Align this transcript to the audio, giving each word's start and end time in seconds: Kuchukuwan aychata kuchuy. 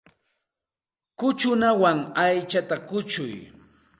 Kuchukuwan 1.17 1.97
aychata 2.23 2.75
kuchuy. 2.87 3.33